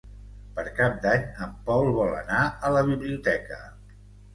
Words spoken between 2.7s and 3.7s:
la biblioteca.